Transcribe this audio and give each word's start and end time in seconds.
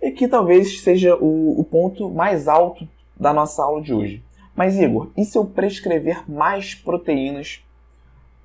E 0.00 0.12
que 0.12 0.28
talvez 0.28 0.80
seja 0.80 1.16
o, 1.16 1.58
o 1.58 1.64
ponto 1.64 2.08
mais 2.08 2.46
alto 2.46 2.88
da 3.18 3.32
nossa 3.32 3.62
aula 3.62 3.82
de 3.82 3.92
hoje. 3.92 4.22
Mas, 4.54 4.78
Igor, 4.78 5.10
e 5.16 5.24
se 5.24 5.36
eu 5.36 5.44
prescrever 5.44 6.22
mais 6.30 6.74
proteínas 6.74 7.62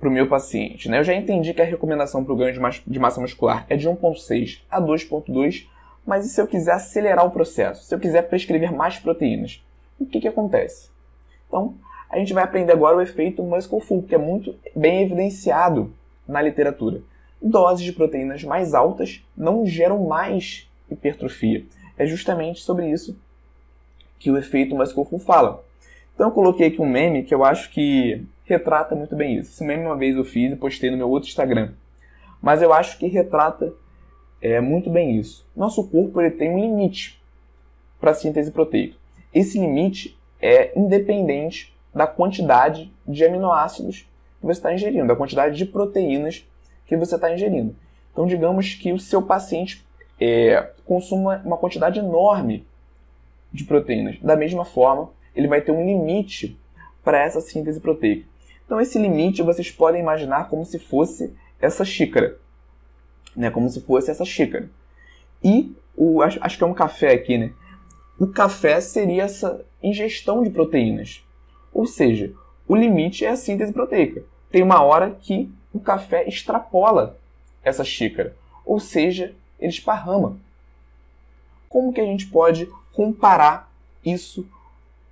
para 0.00 0.08
o 0.08 0.12
meu 0.12 0.28
paciente? 0.28 0.88
Né? 0.88 0.98
Eu 0.98 1.04
já 1.04 1.14
entendi 1.14 1.54
que 1.54 1.62
a 1.62 1.64
recomendação 1.64 2.24
para 2.24 2.32
o 2.32 2.36
ganho 2.36 2.52
de 2.86 2.98
massa 2.98 3.20
muscular 3.20 3.64
é 3.68 3.76
de 3.76 3.88
1,6 3.88 4.62
a 4.68 4.80
2,2, 4.80 5.68
mas 6.04 6.26
e 6.26 6.28
se 6.28 6.40
eu 6.40 6.46
quiser 6.48 6.72
acelerar 6.72 7.24
o 7.24 7.30
processo? 7.30 7.84
Se 7.84 7.94
eu 7.94 8.00
quiser 8.00 8.22
prescrever 8.22 8.72
mais 8.72 8.98
proteínas? 8.98 9.64
O 10.00 10.04
que, 10.04 10.20
que 10.20 10.28
acontece? 10.28 10.90
Então, 11.46 11.76
a 12.12 12.18
gente 12.18 12.34
vai 12.34 12.44
aprender 12.44 12.72
agora 12.72 12.98
o 12.98 13.00
efeito 13.00 13.42
muscle 13.42 13.80
full, 13.80 14.02
que 14.02 14.14
é 14.14 14.18
muito 14.18 14.54
bem 14.76 15.02
evidenciado 15.02 15.90
na 16.28 16.42
literatura. 16.42 17.00
Doses 17.40 17.82
de 17.82 17.92
proteínas 17.92 18.44
mais 18.44 18.74
altas 18.74 19.24
não 19.34 19.64
geram 19.64 20.04
mais 20.04 20.70
hipertrofia. 20.90 21.64
É 21.96 22.06
justamente 22.06 22.60
sobre 22.60 22.90
isso 22.90 23.18
que 24.18 24.30
o 24.30 24.36
efeito 24.36 24.76
muscle 24.76 25.06
full 25.06 25.18
fala. 25.18 25.64
Então 26.14 26.28
eu 26.28 26.32
coloquei 26.32 26.68
aqui 26.68 26.82
um 26.82 26.88
meme 26.88 27.22
que 27.22 27.34
eu 27.34 27.42
acho 27.42 27.70
que 27.70 28.22
retrata 28.44 28.94
muito 28.94 29.16
bem 29.16 29.38
isso. 29.38 29.50
Esse 29.50 29.64
meme 29.64 29.86
uma 29.86 29.96
vez 29.96 30.14
eu 30.14 30.24
fiz 30.24 30.52
e 30.52 30.56
postei 30.56 30.90
no 30.90 30.98
meu 30.98 31.08
outro 31.08 31.30
Instagram. 31.30 31.72
Mas 32.42 32.60
eu 32.60 32.74
acho 32.74 32.98
que 32.98 33.06
retrata 33.06 33.72
é, 34.42 34.60
muito 34.60 34.90
bem 34.90 35.18
isso. 35.18 35.46
Nosso 35.56 35.88
corpo 35.88 36.20
ele 36.20 36.32
tem 36.32 36.50
um 36.50 36.60
limite 36.60 37.18
para 37.98 38.10
a 38.10 38.14
síntese 38.14 38.50
proteica. 38.50 38.96
Esse 39.32 39.58
limite 39.58 40.18
é 40.40 40.78
independente 40.78 41.72
da 41.94 42.06
quantidade 42.06 42.92
de 43.06 43.24
aminoácidos 43.24 44.08
que 44.40 44.46
você 44.46 44.58
está 44.58 44.72
ingerindo, 44.72 45.06
da 45.06 45.16
quantidade 45.16 45.56
de 45.56 45.66
proteínas 45.66 46.46
que 46.86 46.96
você 46.96 47.14
está 47.14 47.32
ingerindo. 47.32 47.76
Então, 48.12 48.26
digamos 48.26 48.74
que 48.74 48.92
o 48.92 48.98
seu 48.98 49.22
paciente 49.22 49.84
é, 50.20 50.70
consuma 50.84 51.40
uma 51.44 51.56
quantidade 51.56 51.98
enorme 51.98 52.66
de 53.52 53.64
proteínas. 53.64 54.18
Da 54.20 54.36
mesma 54.36 54.64
forma, 54.64 55.10
ele 55.34 55.48
vai 55.48 55.60
ter 55.60 55.72
um 55.72 55.84
limite 55.84 56.58
para 57.02 57.18
essa 57.18 57.40
síntese 57.40 57.80
proteica. 57.80 58.26
Então, 58.64 58.80
esse 58.80 58.98
limite 58.98 59.42
vocês 59.42 59.70
podem 59.70 60.00
imaginar 60.00 60.48
como 60.48 60.64
se 60.64 60.78
fosse 60.78 61.34
essa 61.60 61.84
xícara. 61.84 62.38
Né? 63.36 63.50
Como 63.50 63.68
se 63.68 63.80
fosse 63.80 64.10
essa 64.10 64.24
xícara. 64.24 64.68
E 65.42 65.74
o, 65.96 66.22
acho, 66.22 66.38
acho 66.42 66.56
que 66.56 66.64
é 66.64 66.66
um 66.66 66.74
café 66.74 67.12
aqui, 67.12 67.36
né? 67.36 67.52
O 68.18 68.26
café 68.26 68.80
seria 68.80 69.24
essa 69.24 69.64
ingestão 69.82 70.42
de 70.42 70.50
proteínas. 70.50 71.24
Ou 71.72 71.86
seja, 71.86 72.32
o 72.68 72.76
limite 72.76 73.24
é 73.24 73.28
a 73.28 73.36
síntese 73.36 73.72
proteica. 73.72 74.22
Tem 74.50 74.62
uma 74.62 74.82
hora 74.82 75.16
que 75.20 75.50
o 75.72 75.80
café 75.80 76.28
extrapola 76.28 77.18
essa 77.62 77.84
xícara. 77.84 78.36
Ou 78.64 78.78
seja, 78.78 79.34
ele 79.58 79.70
esparrama. 79.70 80.36
Como 81.68 81.92
que 81.92 82.00
a 82.00 82.04
gente 82.04 82.26
pode 82.26 82.68
comparar 82.92 83.72
isso 84.04 84.46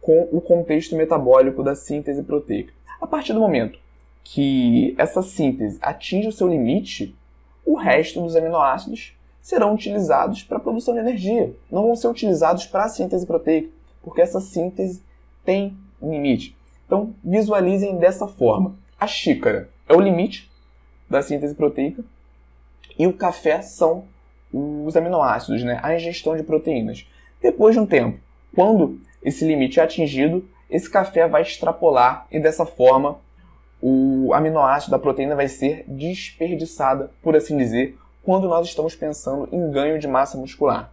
com 0.00 0.28
o 0.30 0.40
contexto 0.40 0.96
metabólico 0.96 1.62
da 1.62 1.74
síntese 1.74 2.22
proteica? 2.22 2.72
A 3.00 3.06
partir 3.06 3.32
do 3.32 3.40
momento 3.40 3.78
que 4.22 4.94
essa 4.98 5.22
síntese 5.22 5.78
atinge 5.80 6.28
o 6.28 6.32
seu 6.32 6.48
limite, 6.48 7.16
o 7.64 7.74
resto 7.74 8.20
dos 8.20 8.36
aminoácidos 8.36 9.16
serão 9.40 9.74
utilizados 9.74 10.42
para 10.42 10.58
a 10.58 10.60
produção 10.60 10.94
de 10.94 11.00
energia, 11.00 11.54
não 11.70 11.84
vão 11.84 11.96
ser 11.96 12.08
utilizados 12.08 12.66
para 12.66 12.84
a 12.84 12.88
síntese 12.88 13.26
proteica, 13.26 13.70
porque 14.02 14.20
essa 14.20 14.40
síntese 14.40 15.02
tem 15.44 15.76
limite. 16.02 16.56
Então, 16.86 17.14
visualizem 17.22 17.98
dessa 17.98 18.26
forma. 18.26 18.74
A 18.98 19.06
xícara 19.06 19.68
é 19.88 19.94
o 19.94 20.00
limite 20.00 20.50
da 21.08 21.22
síntese 21.22 21.54
proteica 21.54 22.04
e 22.98 23.06
o 23.06 23.12
café 23.12 23.62
são 23.62 24.04
os 24.52 24.96
aminoácidos, 24.96 25.62
né? 25.62 25.78
a 25.82 25.94
ingestão 25.94 26.36
de 26.36 26.42
proteínas. 26.42 27.06
Depois 27.40 27.74
de 27.74 27.80
um 27.80 27.86
tempo, 27.86 28.18
quando 28.54 29.00
esse 29.22 29.44
limite 29.44 29.80
é 29.80 29.82
atingido, 29.82 30.48
esse 30.68 30.90
café 30.90 31.26
vai 31.28 31.42
extrapolar 31.42 32.26
e 32.30 32.38
dessa 32.38 32.66
forma 32.66 33.18
o 33.80 34.32
aminoácido 34.34 34.90
da 34.90 34.98
proteína 34.98 35.34
vai 35.34 35.48
ser 35.48 35.84
desperdiçada, 35.88 37.10
por 37.22 37.34
assim 37.34 37.56
dizer, 37.56 37.96
quando 38.22 38.48
nós 38.48 38.66
estamos 38.66 38.94
pensando 38.94 39.48
em 39.50 39.70
ganho 39.70 39.98
de 39.98 40.06
massa 40.06 40.36
muscular. 40.36 40.92